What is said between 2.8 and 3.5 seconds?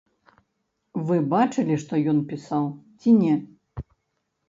ці не?